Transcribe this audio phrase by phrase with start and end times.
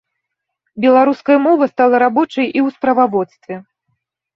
[0.85, 3.65] Беларуская мова стала рабочай і ў справаводстве.